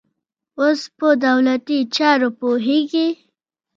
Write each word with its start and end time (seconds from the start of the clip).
اوس 0.59 0.81
په 0.97 1.07
دولتي 1.25 1.79
چارو 1.95 2.29
پوهېږي. 2.39 3.07